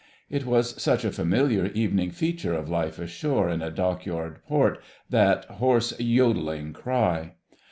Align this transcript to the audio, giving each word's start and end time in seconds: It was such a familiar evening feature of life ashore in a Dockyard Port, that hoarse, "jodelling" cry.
It 0.31 0.47
was 0.47 0.81
such 0.81 1.05
a 1.05 1.11
familiar 1.11 1.67
evening 1.75 2.09
feature 2.09 2.55
of 2.55 2.69
life 2.71 2.97
ashore 2.97 3.51
in 3.51 3.61
a 3.61 3.69
Dockyard 3.69 4.39
Port, 4.47 4.81
that 5.11 5.45
hoarse, 5.45 5.93
"jodelling" 5.99 6.73
cry. 6.73 7.33